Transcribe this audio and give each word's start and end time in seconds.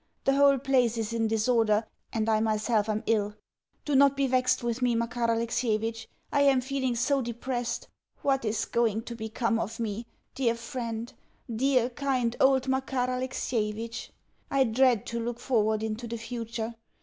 The 0.23 0.33
whole 0.35 0.57
place 0.57 0.97
is 0.97 1.13
in 1.13 1.27
disorder, 1.27 1.85
and 2.11 2.27
I 2.27 2.39
myself 2.39 2.89
am 2.89 3.03
ill. 3.05 3.35
Do 3.85 3.95
not 3.95 4.17
be 4.17 4.25
vexed 4.25 4.63
with 4.63 4.81
me, 4.81 4.95
Makar 4.95 5.25
Alexievitch. 5.29 6.07
I 6.33 6.41
am 6.41 6.59
feeling 6.59 6.95
so 6.95 7.21
depressed! 7.21 7.87
What 8.23 8.43
is 8.43 8.65
going 8.65 9.03
to 9.03 9.13
become 9.15 9.59
of 9.59 9.79
me, 9.79 10.07
dear 10.33 10.55
friend, 10.55 11.13
dear, 11.55 11.87
kind, 11.91 12.35
old 12.41 12.67
Makar 12.67 13.11
Alexievitch? 13.11 14.09
I 14.49 14.63
dread 14.63 15.05
to 15.05 15.23
look 15.23 15.39
forward 15.39 15.83
into 15.83 16.07
the 16.07 16.17
future. 16.17 16.73